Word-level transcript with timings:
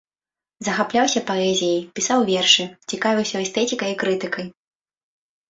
Захапляўся 0.67 1.21
паэзіяй, 1.29 1.81
пісаў 1.99 2.19
вершы, 2.31 2.65
цікавіўся 2.93 3.45
эстэтыкай 3.45 3.89
і 3.95 4.01
крытыкай. 4.03 4.45